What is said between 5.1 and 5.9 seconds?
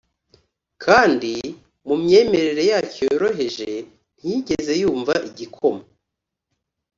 igikoma